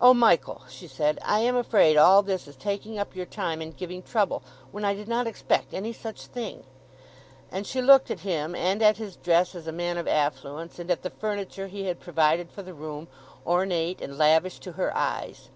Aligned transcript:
"O 0.00 0.12
Michael!" 0.12 0.62
she 0.68 0.88
said, 0.88 1.20
"I 1.24 1.38
am 1.38 1.54
afraid 1.54 1.96
all 1.96 2.22
this 2.22 2.48
is 2.48 2.56
taking 2.56 2.98
up 2.98 3.14
your 3.14 3.24
time 3.24 3.60
and 3.60 3.76
giving 3.76 4.02
trouble—when 4.02 4.84
I 4.84 4.94
did 4.96 5.06
not 5.06 5.28
expect 5.28 5.72
any 5.72 5.92
such 5.92 6.22
thing!" 6.26 6.64
And 7.52 7.64
she 7.64 7.80
looked 7.80 8.10
at 8.10 8.18
him 8.26 8.56
and 8.56 8.82
at 8.82 8.96
his 8.96 9.14
dress 9.14 9.54
as 9.54 9.68
a 9.68 9.72
man 9.72 9.96
of 9.96 10.08
affluence, 10.08 10.80
and 10.80 10.90
at 10.90 11.02
the 11.02 11.10
furniture 11.10 11.68
he 11.68 11.84
had 11.84 12.00
provided 12.00 12.50
for 12.50 12.64
the 12.64 12.74
room—ornate 12.74 14.00
and 14.00 14.18
lavish 14.18 14.58
to 14.58 14.72
her 14.72 14.92
eyes. 14.92 15.50